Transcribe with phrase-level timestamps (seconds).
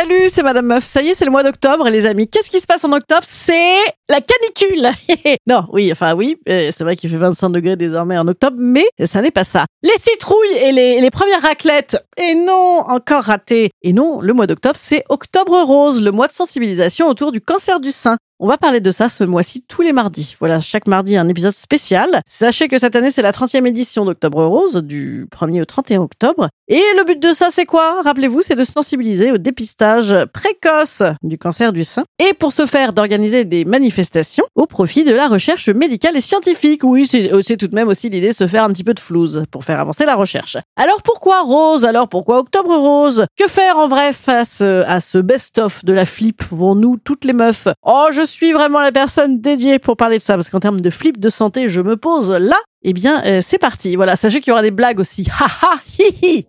[0.00, 0.84] Salut, c'est Madame Meuf.
[0.84, 2.28] Ça y est, c'est le mois d'octobre, les amis.
[2.28, 3.24] Qu'est-ce qui se passe en octobre?
[3.24, 4.90] C'est la canicule.
[5.48, 8.86] non, oui, enfin oui, euh, c'est vrai qu'il fait 25 degrés désormais en octobre, mais
[9.06, 9.66] ça n'est pas ça.
[9.82, 11.96] Les citrouilles et les, les premières raclettes.
[12.16, 13.70] Et non, encore raté.
[13.82, 17.80] Et non, le mois d'octobre, c'est Octobre Rose, le mois de sensibilisation autour du cancer
[17.80, 18.18] du sein.
[18.40, 20.36] On va parler de ça ce mois-ci tous les mardis.
[20.38, 22.20] Voilà, chaque mardi un épisode spécial.
[22.24, 26.48] Sachez que cette année c'est la 30e édition d'Octobre Rose, du 1er au 31 octobre.
[26.68, 28.00] Et le but de ça c'est quoi?
[28.02, 32.04] Rappelez-vous, c'est de sensibiliser au dépistage précoce du cancer du sein.
[32.20, 36.84] Et pour ce faire, d'organiser des manifestations au profit de la recherche médicale et scientifique.
[36.84, 39.00] Oui, c'est c'est tout de même aussi l'idée de se faire un petit peu de
[39.00, 40.56] flouze pour faire avancer la recherche.
[40.76, 41.84] Alors pourquoi Rose?
[41.84, 43.26] Alors pourquoi Octobre Rose?
[43.36, 47.32] Que faire en vrai face à ce best-of de la flip pour nous, toutes les
[47.32, 47.66] meufs?
[47.82, 51.18] Oh, suis vraiment la personne dédiée pour parler de ça, parce qu'en termes de flip
[51.18, 52.56] de santé, je me pose là.
[52.82, 53.96] Eh bien, euh, c'est parti.
[53.96, 55.26] Voilà, sachez qu'il y aura des blagues aussi.
[55.40, 56.46] Ha ha, hi hi.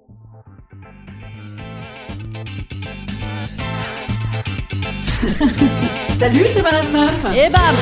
[6.19, 7.25] Salut, c'est Madame Meuf.
[7.35, 7.75] Et bam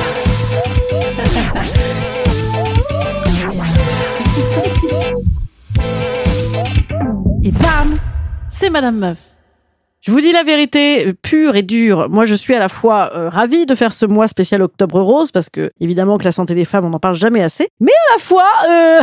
[7.44, 7.98] Et bam
[8.50, 9.18] C'est Madame Meuf.
[10.00, 12.08] Je vous dis la vérité pure et dure.
[12.08, 15.32] Moi, je suis à la fois euh, ravie de faire ce mois spécial Octobre Rose
[15.32, 17.68] parce que évidemment que la santé des femmes, on n'en parle jamais assez.
[17.80, 19.02] Mais à la fois, euh,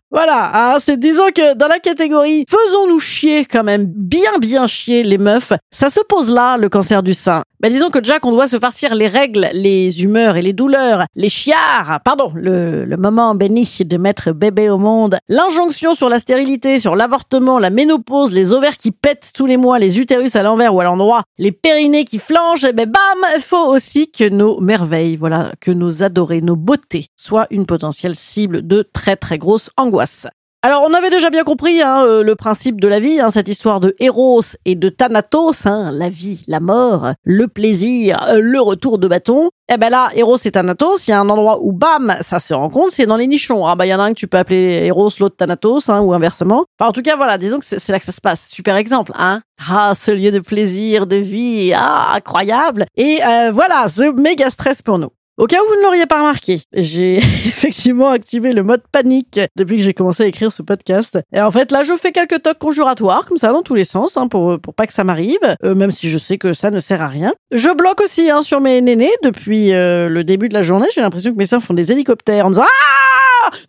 [0.10, 5.04] voilà, hein, c'est disons que dans la catégorie faisons-nous chier quand même, bien bien chier
[5.04, 5.52] les meufs.
[5.70, 7.44] Ça se pose là le cancer du sein.
[7.60, 11.06] Ben disons que déjà qu'on doit se farcir les règles, les humeurs et les douleurs,
[11.14, 16.18] les chiards, pardon, le, le moment béni de mettre bébé au monde, l'injonction sur la
[16.18, 20.42] stérilité, sur l'avortement, la ménopause, les ovaires qui pètent tous les mois, les utérus à
[20.42, 24.58] l'envers ou à l'endroit, les périnées qui flanchent, et ben bam, faut aussi que nos
[24.60, 29.70] merveilles, voilà, que nos adorés, nos beautés soient une potentielle cible de très très grosses
[29.76, 30.26] angoisses.
[30.66, 33.48] Alors, on avait déjà bien compris hein, euh, le principe de la vie, hein, cette
[33.48, 38.62] histoire de Eros et de Thanatos, hein, la vie, la mort, le plaisir, euh, le
[38.62, 39.50] retour de bâton.
[39.70, 42.54] Eh ben là, Eros et Thanatos, il y a un endroit où bam, ça se
[42.54, 43.66] rencontre, c'est dans les nichons.
[43.66, 46.00] Ah bah il y en a un que tu peux appeler Eros, l'autre Thanatos, hein,
[46.00, 46.64] ou inversement.
[46.80, 48.48] Enfin, en tout cas, voilà, disons que c'est là que ça se passe.
[48.48, 49.42] Super exemple, hein.
[49.68, 52.86] Ah, ce lieu de plaisir, de vie, ah, incroyable.
[52.96, 55.10] Et euh, voilà, ce méga stress pour nous.
[55.36, 59.78] Au cas où vous ne l'auriez pas remarqué, j'ai effectivement activé le mode panique depuis
[59.78, 61.18] que j'ai commencé à écrire ce podcast.
[61.32, 64.16] Et en fait, là, je fais quelques tocs conjuratoires, comme ça, dans tous les sens,
[64.16, 66.78] hein, pour, pour pas que ça m'arrive, euh, même si je sais que ça ne
[66.78, 67.32] sert à rien.
[67.50, 70.86] Je bloque aussi hein, sur mes nénés depuis euh, le début de la journée.
[70.94, 72.83] J'ai l'impression que mes seins font des hélicoptères en disant Ah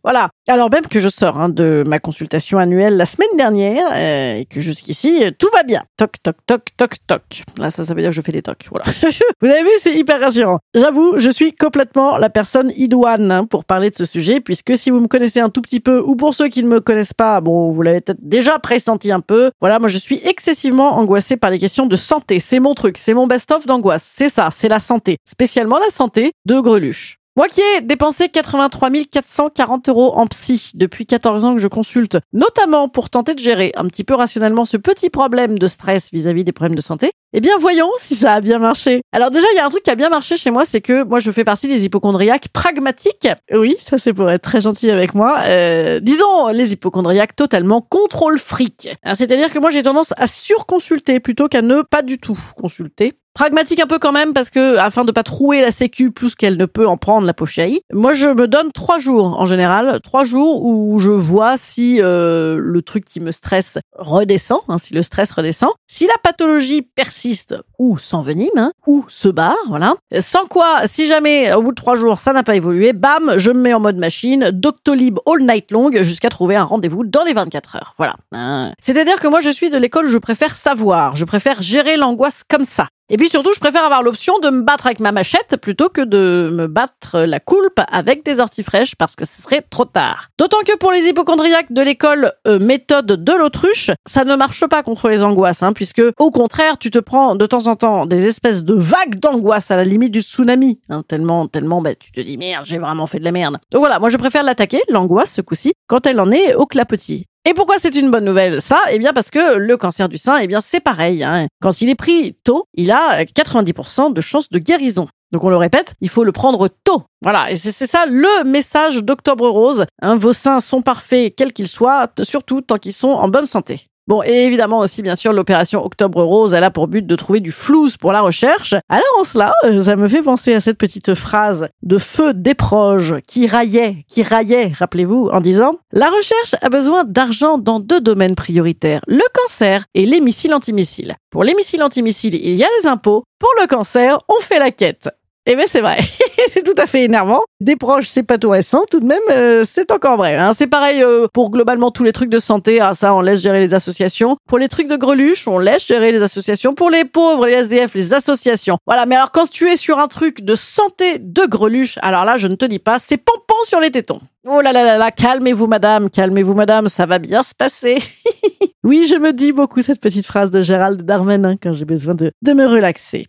[0.03, 0.29] Voilà.
[0.47, 4.45] Alors même que je sors hein, de ma consultation annuelle la semaine dernière euh, et
[4.45, 5.83] que jusqu'ici, euh, tout va bien.
[5.97, 7.43] Toc, toc, toc, toc, toc.
[7.57, 8.67] Là, ça, ça veut dire que je fais des tocs.
[8.69, 8.85] Voilà.
[9.41, 10.59] vous avez vu, c'est hyper rassurant.
[10.73, 14.89] J'avoue, je suis complètement la personne idoine hein, pour parler de ce sujet, puisque si
[14.89, 17.41] vous me connaissez un tout petit peu, ou pour ceux qui ne me connaissent pas,
[17.41, 19.51] bon, vous l'avez peut-être déjà pressenti un peu.
[19.59, 22.39] Voilà, moi, je suis excessivement angoissée par les questions de santé.
[22.39, 24.09] C'est mon truc, c'est mon best-of d'angoisse.
[24.15, 25.17] C'est ça, c'est la santé.
[25.25, 27.17] Spécialement la santé de Greluche.
[27.37, 32.17] Moi qui ai dépensé 83 440 euros en psy depuis 14 ans que je consulte,
[32.31, 36.45] notamment pour tenter de gérer un petit peu rationnellement ce petit problème de stress vis-à-vis
[36.45, 39.01] des problèmes de santé, eh bien voyons si ça a bien marché.
[39.11, 41.03] Alors déjà, il y a un truc qui a bien marché chez moi, c'est que
[41.03, 43.27] moi je fais partie des hypochondriaques pragmatiques.
[43.51, 45.39] Oui, ça c'est pour être très gentil avec moi.
[45.47, 48.87] Euh, disons les hypochondriaques totalement contrôle fric.
[49.13, 53.11] C'est-à-dire que moi j'ai tendance à surconsulter plutôt qu'à ne pas du tout consulter.
[53.35, 56.55] Pragmatique un peu quand même parce que afin de pas trouer la sécu plus qu'elle
[56.55, 60.23] ne peut en prendre la pochaï, moi je me donne trois jours en général, trois
[60.23, 65.03] jours où je vois si euh, le truc qui me stresse redescend, hein, si le
[65.03, 69.95] stress redescend, si la pathologie persiste ou s'envenime hein, ou se barre, voilà.
[70.21, 73.51] Sans quoi, si jamais au bout de trois jours ça n'a pas évolué, bam, je
[73.51, 77.33] me mets en mode machine, Doctolib all night long jusqu'à trouver un rendez-vous dans les
[77.33, 78.15] 24 heures, voilà.
[78.31, 78.71] Hein.
[78.79, 82.63] C'est-à-dire que moi je suis de l'école je préfère savoir, je préfère gérer l'angoisse comme
[82.63, 82.87] ça.
[83.09, 86.01] Et puis surtout, je préfère avoir l'option de me battre avec ma machette plutôt que
[86.01, 90.29] de me battre la coulpe avec des orties fraîches parce que ce serait trop tard.
[90.39, 94.81] D'autant que pour les hypochondriaques de l'école euh, méthode de l'autruche, ça ne marche pas
[94.81, 98.25] contre les angoisses, hein, puisque au contraire, tu te prends de temps en temps des
[98.25, 102.21] espèces de vagues d'angoisse à la limite du tsunami, hein, tellement, tellement, bah, tu te
[102.21, 103.59] dis merde, j'ai vraiment fait de la merde.
[103.71, 107.27] Donc voilà, moi je préfère l'attaquer, l'angoisse ce coup-ci, quand elle en est au clapotis.
[107.47, 110.37] Et pourquoi c'est une bonne nouvelle Ça, eh bien parce que le cancer du sein,
[110.37, 111.23] eh bien c'est pareil.
[111.23, 111.45] Hein.
[111.61, 115.07] Quand il est pris tôt, il a 90% de chances de guérison.
[115.31, 117.03] Donc on le répète, il faut le prendre tôt.
[117.21, 119.85] Voilà, et c'est ça le message d'Octobre Rose.
[120.01, 123.89] Hein, vos seins sont parfaits, quels qu'ils soient, surtout tant qu'ils sont en bonne santé.
[124.07, 127.39] Bon, et évidemment aussi, bien sûr, l'opération Octobre Rose, elle a pour but de trouver
[127.39, 128.75] du flouze pour la recherche.
[128.87, 133.15] Alors en cela, euh, ça me fait penser à cette petite phrase de Feu Desproges
[133.27, 138.35] qui raillait, qui raillait, rappelez-vous, en disant «La recherche a besoin d'argent dans deux domaines
[138.35, 141.15] prioritaires, le cancer et les missiles antimissile.
[141.31, 143.23] Pour les missiles antimissile, il y a les impôts.
[143.39, 145.09] Pour le cancer, on fait la quête.»
[145.47, 145.99] Eh bien, c'est vrai.
[146.55, 147.41] c'est tout à fait énervant.
[147.59, 148.83] Des proches, c'est pas tout récent.
[148.89, 150.37] Tout de même, euh, c'est encore vrai.
[150.37, 150.53] Hein.
[150.53, 152.79] C'est pareil euh, pour globalement tous les trucs de santé.
[152.79, 154.37] Ah, ça, on laisse gérer les associations.
[154.47, 156.73] Pour les trucs de greluche, on laisse gérer les associations.
[156.73, 158.77] Pour les pauvres, les SDF, les associations.
[158.85, 159.05] Voilà.
[159.05, 162.47] Mais alors, quand tu es sur un truc de santé de greluche, alors là, je
[162.47, 164.21] ne te dis pas, c'est pompon sur les tétons.
[164.47, 167.97] Oh là là là là, calmez-vous, madame, calmez-vous, madame, ça va bien se passer.
[168.85, 172.31] oui, je me dis beaucoup cette petite phrase de Gérald Darmanin quand j'ai besoin de,
[172.41, 173.25] de me relaxer.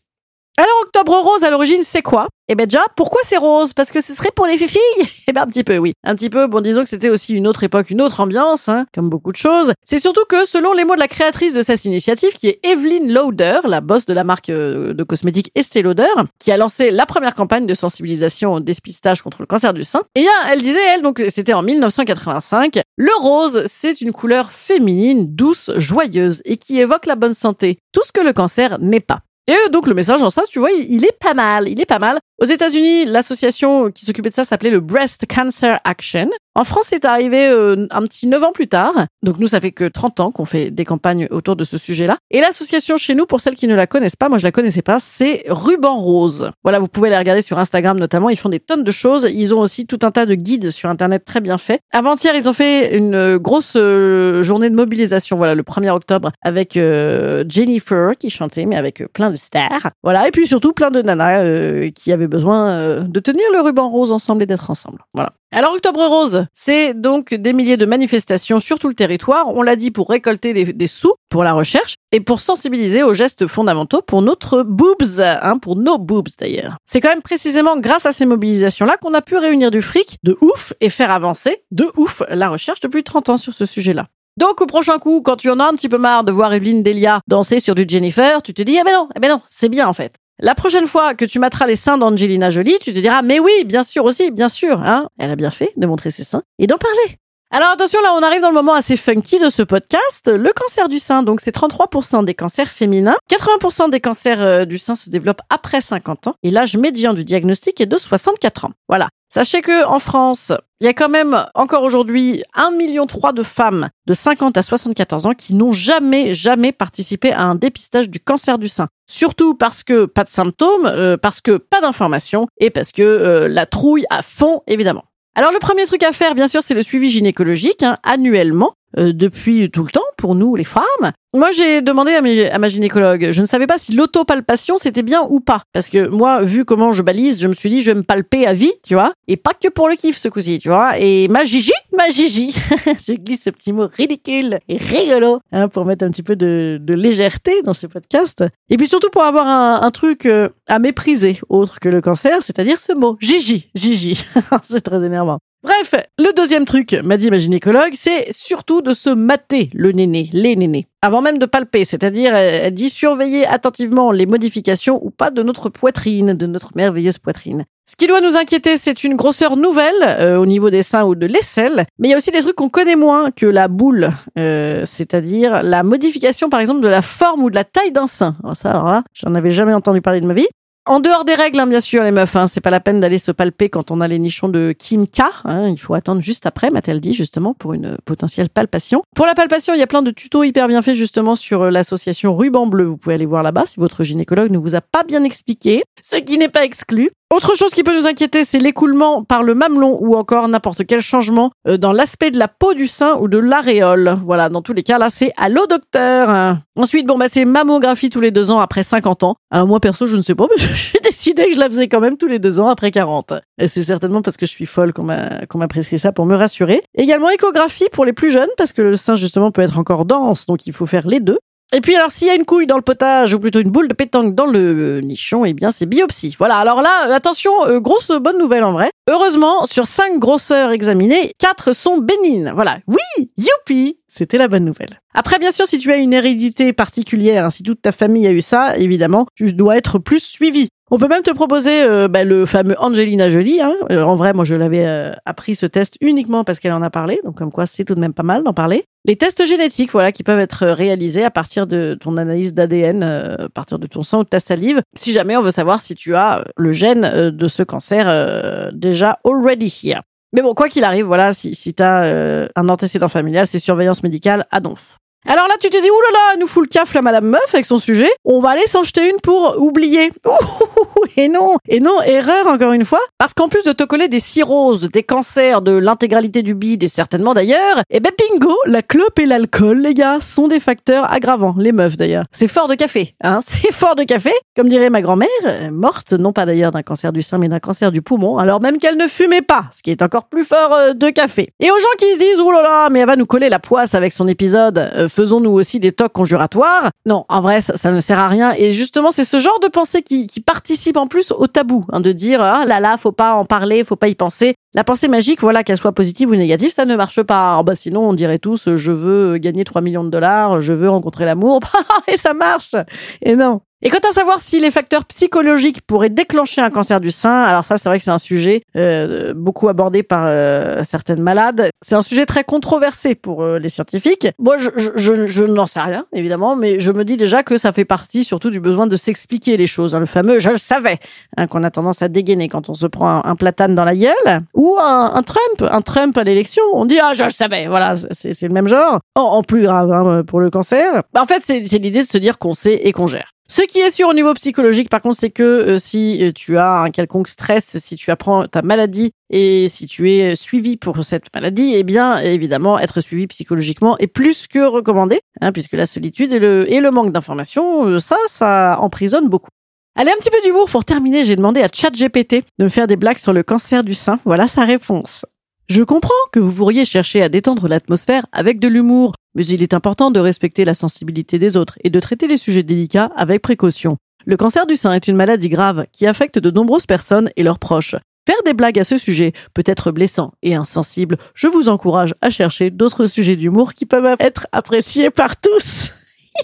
[0.58, 2.28] Alors, Octobre Rose, à l'origine, c'est quoi?
[2.48, 3.74] Eh ben déjà, pourquoi c'est rose?
[3.74, 4.80] Parce que ce serait pour les filles
[5.28, 5.92] Eh ben un petit peu, oui.
[6.02, 8.86] Un petit peu, bon, disons que c'était aussi une autre époque, une autre ambiance, hein,
[8.94, 9.72] comme beaucoup de choses.
[9.84, 13.12] C'est surtout que, selon les mots de la créatrice de cette initiative, qui est Evelyn
[13.12, 16.06] Lauder, la boss de la marque euh, de cosmétiques Estée Lauder,
[16.38, 20.02] qui a lancé la première campagne de sensibilisation au dépistage contre le cancer du sein,
[20.14, 25.26] eh bien, elle disait, elle, donc c'était en 1985, le rose, c'est une couleur féminine,
[25.34, 29.20] douce, joyeuse, et qui évoque la bonne santé, tout ce que le cancer n'est pas.
[29.48, 32.00] Et donc le message en ça, tu vois, il est pas mal, il est pas
[32.00, 32.18] mal.
[32.40, 36.28] Aux États-Unis, l'association qui s'occupait de ça s'appelait le Breast Cancer Action.
[36.56, 38.94] En France, c'est arrivé euh, un petit 9 ans plus tard.
[39.22, 42.16] Donc nous, ça fait que 30 ans qu'on fait des campagnes autour de ce sujet-là.
[42.30, 44.80] Et l'association chez nous, pour celles qui ne la connaissent pas, moi je la connaissais
[44.80, 46.50] pas, c'est Ruban Rose.
[46.62, 48.30] Voilà, vous pouvez les regarder sur Instagram notamment.
[48.30, 49.28] Ils font des tonnes de choses.
[49.30, 51.82] Ils ont aussi tout un tas de guides sur Internet très bien faits.
[51.92, 55.36] Avant-hier, ils ont fait une euh, grosse euh, journée de mobilisation.
[55.36, 59.90] Voilà, le 1er octobre avec Jennifer qui chantait, mais avec plein de stars.
[60.02, 63.88] Voilà, et puis surtout plein de nanas qui avaient besoin euh, de tenir le ruban
[63.90, 65.04] rose ensemble et d'être ensemble.
[65.14, 65.32] Voilà.
[65.52, 69.76] Alors Octobre Rose, c'est donc des milliers de manifestations sur tout le territoire, on l'a
[69.76, 74.22] dit pour récolter des, sous pour la recherche et pour sensibiliser aux gestes fondamentaux pour
[74.22, 76.76] notre boobs, hein, pour nos boobs d'ailleurs.
[76.84, 80.36] C'est quand même précisément grâce à ces mobilisations-là qu'on a pu réunir du fric de
[80.40, 84.08] ouf et faire avancer de ouf la recherche depuis 30 ans sur ce sujet-là.
[84.38, 86.82] Donc au prochain coup, quand tu en as un petit peu marre de voir Evelyne
[86.82, 89.68] Delia danser sur du Jennifer, tu te dis, eh ben non, eh ben non, c'est
[89.68, 90.16] bien en fait.
[90.38, 93.64] La prochaine fois que tu mettras les seins d'Angelina Jolie, tu te diras, mais oui,
[93.64, 95.08] bien sûr aussi, bien sûr, hein.
[95.18, 97.18] Elle a bien fait de montrer ses seins et d'en parler.
[97.50, 100.26] Alors attention, là, on arrive dans le moment assez funky de ce podcast.
[100.26, 103.16] Le cancer du sein, donc c'est 33% des cancers féminins.
[103.30, 106.34] 80% des cancers euh, du sein se développent après 50 ans.
[106.42, 108.72] Et l'âge médian du diagnostic est de 64 ans.
[108.88, 109.08] Voilà.
[109.28, 113.88] Sachez que en France, il y a quand même encore aujourd'hui 1,3 million de femmes
[114.06, 118.58] de 50 à 74 ans qui n'ont jamais, jamais participé à un dépistage du cancer
[118.58, 118.88] du sein.
[119.08, 123.48] Surtout parce que pas de symptômes, euh, parce que pas d'informations et parce que euh,
[123.48, 125.04] la trouille à fond, évidemment.
[125.34, 128.72] Alors le premier truc à faire, bien sûr, c'est le suivi gynécologique, hein, annuellement.
[128.98, 131.12] Euh, depuis tout le temps pour nous les femmes.
[131.34, 135.40] Moi j'ai demandé à, ma gynécologue, je ne savais pas si l'autopalpation c'était bien ou
[135.40, 135.62] pas.
[135.74, 138.46] Parce que moi, vu comment je balise, je me suis dit je vais me palper
[138.46, 139.12] à vie, tu vois.
[139.28, 140.98] Et pas que pour le kiff ce coup-ci, tu vois.
[140.98, 142.52] Et ma Gigi, ma Gigi,
[143.06, 146.80] je glisse ce petit mot ridicule et rigolo hein, pour mettre un petit peu de,
[146.88, 148.44] légèreté dans ce podcast.
[148.70, 152.80] Et puis surtout pour avoir un, truc euh, à mépriser autre que le cancer, c'est-à-dire
[152.80, 154.24] ce mot, Gigi, Gigi.
[154.64, 155.38] c'est très énervant.
[155.62, 160.28] Bref, le deuxième truc, m'a dit ma gynécologue, c'est surtout de se mater le néné,
[160.32, 165.30] les nénés, avant même de palper, c'est-à-dire, elle dit surveiller attentivement les modifications ou pas
[165.30, 167.64] de notre poitrine, de notre merveilleuse poitrine.
[167.88, 171.14] Ce qui doit nous inquiéter, c'est une grosseur nouvelle euh, au niveau des seins ou
[171.14, 174.10] de l'aisselle, mais il y a aussi des trucs qu'on connaît moins que la boule,
[174.38, 178.36] euh, c'est-à-dire la modification par exemple de la forme ou de la taille d'un sein.
[178.54, 180.48] ça, alors là, j'en avais jamais entendu parler de ma vie.
[180.88, 183.18] En dehors des règles, hein, bien sûr, les meufs, hein, c'est pas la peine d'aller
[183.18, 185.22] se palper quand on a les nichons de Kim K.
[185.44, 189.02] Hein, il faut attendre juste après, m'a-t-elle dit, justement, pour une potentielle palpation.
[189.16, 191.70] Pour la palpation, il y a plein de tutos hyper bien faits, justement, sur euh,
[191.70, 192.84] l'association Ruban Bleu.
[192.84, 196.14] Vous pouvez aller voir là-bas si votre gynécologue ne vous a pas bien expliqué, ce
[196.14, 197.10] qui n'est pas exclu.
[197.34, 201.00] Autre chose qui peut nous inquiéter, c'est l'écoulement par le mamelon ou encore n'importe quel
[201.00, 204.16] changement euh, dans l'aspect de la peau du sein ou de l'aréole.
[204.22, 206.56] Voilà, dans tous les cas, là, c'est allô docteur.
[206.76, 209.34] Ensuite, bon, bah, c'est mammographie tous les deux ans après 50 ans.
[209.54, 212.00] Euh, moi, perso, je ne sais pas, mais j'ai décidé que je la faisais quand
[212.00, 213.34] même tous les deux ans après 40.
[213.58, 216.26] Et c'est certainement parce que je suis folle qu'on m'a, qu'on m'a prescrit ça pour
[216.26, 216.80] me rassurer.
[216.96, 220.46] Également, échographie pour les plus jeunes parce que le sein, justement, peut être encore dense,
[220.46, 221.38] donc il faut faire les deux.
[221.72, 223.88] Et puis alors s'il y a une couille dans le potage ou plutôt une boule
[223.88, 226.36] de pétanque dans le nichon, eh bien c'est biopsie.
[226.38, 228.90] Voilà, alors là, attention, euh, grosse bonne nouvelle en vrai.
[229.10, 232.52] Heureusement, sur cinq grosseurs examinées, quatre sont bénines.
[232.54, 235.00] Voilà, oui, youpi c'était la bonne nouvelle.
[235.12, 238.40] Après, bien sûr, si tu as une hérédité particulière, si toute ta famille a eu
[238.40, 240.68] ça, évidemment, tu dois être plus suivi.
[240.88, 243.60] On peut même te proposer euh, bah, le fameux Angelina Jolie.
[243.60, 243.74] Hein.
[243.90, 246.90] Euh, en vrai, moi, je l'avais euh, appris ce test uniquement parce qu'elle en a
[246.90, 247.18] parlé.
[247.24, 248.84] Donc, comme quoi, c'est tout de même pas mal d'en parler.
[249.04, 253.48] Les tests génétiques, voilà, qui peuvent être réalisés à partir de ton analyse d'ADN, à
[253.52, 256.14] partir de ton sang ou de ta salive, si jamais on veut savoir si tu
[256.14, 260.00] as le gène de ce cancer déjà already here.
[260.32, 264.02] Mais bon, quoi qu'il arrive, voilà, si, si tu as un antécédent familial, c'est surveillance
[264.02, 264.98] médicale à donf.
[265.28, 267.66] Alors là, tu te dis, oulala, elle nous fout le caf, la Madame Meuf, avec
[267.66, 268.08] son sujet.
[268.24, 270.12] On va aller s'en jeter une pour oublier.
[271.16, 273.00] et non, et non, erreur encore une fois.
[273.18, 276.88] Parce qu'en plus de te coller des cirrhoses, des cancers, de l'intégralité du bide, et
[276.88, 281.56] certainement d'ailleurs, eh ben bingo, la clope et l'alcool, les gars, sont des facteurs aggravants.
[281.58, 282.26] Les meufs d'ailleurs.
[282.32, 283.40] C'est fort de café, hein.
[283.46, 284.32] C'est fort de café.
[284.54, 285.28] Comme dirait ma grand-mère,
[285.72, 288.78] morte, non pas d'ailleurs d'un cancer du sein, mais d'un cancer du poumon, alors même
[288.78, 291.50] qu'elle ne fumait pas, ce qui est encore plus fort euh, de café.
[291.58, 294.12] Et aux gens qui se disent, oulala, mais elle va nous coller la poisse avec
[294.12, 296.90] son épisode, euh, faisons-nous aussi des tocs conjuratoires?
[297.06, 298.52] Non, en vrai, ça, ne sert à rien.
[298.58, 302.12] Et justement, c'est ce genre de pensée qui, participe en plus au tabou, hein, de
[302.12, 304.54] dire ah là là, faut pas en parler, faut pas y penser.
[304.76, 307.56] La pensée magique, voilà, qu'elle soit positive ou négative, ça ne marche pas.
[307.56, 310.90] Ah, bah sinon, on dirait tous, je veux gagner 3 millions de dollars, je veux
[310.90, 311.60] rencontrer l'amour,
[312.08, 312.74] et ça marche.
[313.22, 313.62] Et non.
[313.82, 317.62] Et quant à savoir si les facteurs psychologiques pourraient déclencher un cancer du sein, alors
[317.62, 321.68] ça c'est vrai que c'est un sujet euh, beaucoup abordé par euh, certaines malades.
[321.82, 324.28] C'est un sujet très controversé pour euh, les scientifiques.
[324.38, 327.70] Moi je, je, je, n'en sais rien évidemment, mais je me dis déjà que ça
[327.70, 329.94] fait partie surtout du besoin de s'expliquer les choses.
[329.94, 330.98] Hein, le fameux je le savais,
[331.36, 334.40] hein, qu'on a tendance à dégainer quand on se prend un, platane dans la gueule,
[334.78, 336.62] un, un, Trump, un Trump à l'élection.
[336.72, 339.00] On dit ah je savais, voilà c'est le même genre.
[339.14, 341.02] En, plus grave hein, pour le cancer.
[341.12, 343.30] Bah, en fait c'est l'idée de se dire qu'on sait et qu'on gère.
[343.48, 346.58] Ce qui est sûr au niveau psychologique, par contre, c'est que euh, si euh, tu
[346.58, 351.04] as un quelconque stress, si tu apprends ta maladie et si tu es suivi pour
[351.04, 355.86] cette maladie, eh bien, évidemment, être suivi psychologiquement est plus que recommandé, hein, puisque la
[355.86, 359.50] solitude et le, et le manque d'information, euh, ça, ça emprisonne beaucoup.
[359.98, 361.24] Allez, un petit peu d'humour pour terminer.
[361.24, 364.18] J'ai demandé à ChatGPT de me faire des blagues sur le cancer du sein.
[364.26, 365.24] Voilà sa réponse.
[365.70, 369.72] Je comprends que vous pourriez chercher à détendre l'atmosphère avec de l'humour, mais il est
[369.72, 373.96] important de respecter la sensibilité des autres et de traiter les sujets délicats avec précaution.
[374.26, 377.58] Le cancer du sein est une maladie grave qui affecte de nombreuses personnes et leurs
[377.58, 377.96] proches.
[378.26, 381.16] Faire des blagues à ce sujet peut être blessant et insensible.
[381.32, 385.92] Je vous encourage à chercher d'autres sujets d'humour qui peuvent être appréciés par tous.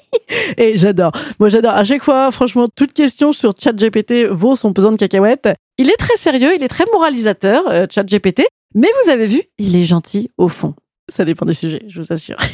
[0.56, 1.12] et j'adore.
[1.38, 1.72] Moi, j'adore.
[1.72, 5.48] À chaque fois, franchement, toute question sur ChatGPT vaut son pesant de cacahuètes.
[5.78, 8.42] Il est très sérieux, il est très moralisateur, euh, ChatGPT,
[8.74, 10.74] mais vous avez vu, il est gentil au fond.
[11.08, 12.36] Ça dépend du sujet, je vous assure.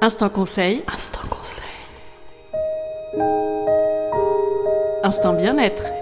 [0.00, 0.82] Instant conseil.
[0.86, 1.64] Instant conseil.
[5.02, 5.97] Instant bien-être.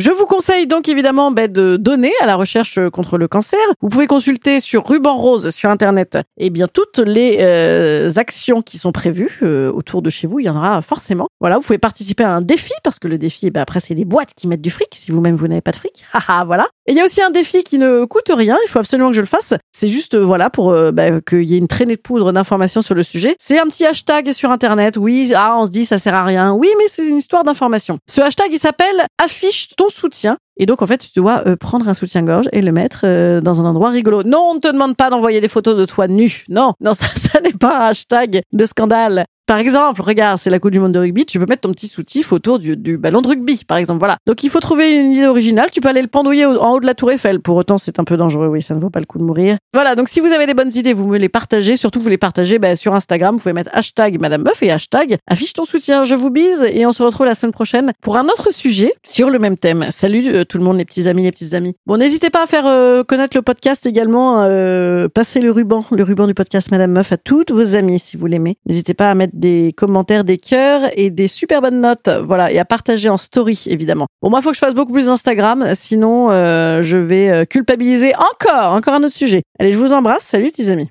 [0.00, 3.58] Je vous conseille donc évidemment ben, de donner à la recherche contre le cancer.
[3.82, 8.78] Vous pouvez consulter sur Ruban Rose sur Internet eh bien, toutes les euh, actions qui
[8.78, 10.40] sont prévues euh, autour de chez vous.
[10.40, 11.28] Il y en aura forcément.
[11.38, 13.94] Voilà, vous pouvez participer à un défi parce que le défi, eh ben, après, c'est
[13.94, 16.02] des boîtes qui mettent du fric si vous-même vous, n'avez pas de fric.
[16.46, 16.66] voilà.
[16.86, 18.56] Et il y a aussi un défi qui ne coûte rien.
[18.64, 19.52] Il faut absolument que je le fasse.
[19.70, 22.94] C'est juste euh, voilà pour ben, qu'il y ait une traînée de poudre d'informations sur
[22.94, 23.36] le sujet.
[23.38, 24.96] C'est un petit hashtag sur Internet.
[24.96, 26.54] Oui, ah, on se dit ça sert à rien.
[26.54, 27.98] Oui, mais c'est une histoire d'information.
[28.08, 30.38] Ce hashtag, il s'appelle affiche ton soutien.
[30.56, 33.60] Et donc, en fait, tu dois euh, prendre un soutien-gorge et le mettre euh, dans
[33.60, 34.22] un endroit rigolo.
[34.22, 36.44] Non, on ne te demande pas d'envoyer des photos de toi nu.
[36.48, 39.24] Non, non, ça, ça n'est pas un hashtag de scandale.
[39.50, 41.88] Par exemple, regarde, c'est la Coupe du Monde de rugby, tu peux mettre ton petit
[41.88, 43.98] soutif autour du, ballon de rugby, par exemple.
[43.98, 44.16] Voilà.
[44.24, 45.70] Donc il faut trouver une idée originale.
[45.72, 47.40] Tu peux aller le pendouiller en haut de la Tour Eiffel.
[47.40, 48.46] Pour autant, c'est un peu dangereux.
[48.46, 49.56] Oui, ça ne vaut pas le coup de mourir.
[49.74, 49.96] Voilà.
[49.96, 51.76] Donc si vous avez des bonnes idées, vous me les partagez.
[51.76, 53.34] Surtout, vous les partagez bah, sur Instagram.
[53.34, 56.04] Vous pouvez mettre hashtag Madame Meuf et hashtag affiche ton soutien.
[56.04, 59.30] Je vous bise et on se retrouve la semaine prochaine pour un autre sujet sur
[59.30, 59.88] le même thème.
[59.90, 61.74] Salut euh, tout le monde, les petits amis, les petites amies.
[61.86, 64.42] Bon, n'hésitez pas à faire euh, connaître le podcast également.
[64.42, 68.16] Euh, passez le ruban, le ruban du podcast Madame Meuf à toutes vos amies si
[68.16, 68.58] vous l'aimez.
[68.64, 72.08] N'hésitez pas à mettre des commentaires des cœurs et des super bonnes notes.
[72.24, 74.06] Voilà, et à partager en story, évidemment.
[74.22, 77.44] Bon, moi, il faut que je fasse beaucoup plus Instagram, sinon euh, je vais euh,
[77.44, 79.42] culpabiliser encore, encore un autre sujet.
[79.58, 80.22] Allez, je vous embrasse.
[80.22, 80.90] Salut, petits amis.